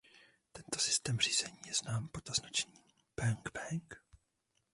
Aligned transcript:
Tento 0.51 0.79
systém 0.79 1.17
řízení 1.19 1.57
je 1.67 1.73
znám 1.73 2.07
pod 2.07 2.29
označením 2.29 2.83
„bang 3.17 3.51
bang“. 3.53 3.93